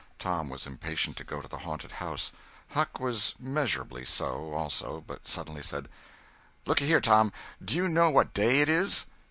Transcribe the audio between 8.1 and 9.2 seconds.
day it is?"